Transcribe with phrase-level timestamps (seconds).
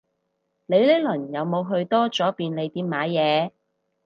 [0.65, 3.51] 你呢輪有冇去多咗便利店買嘢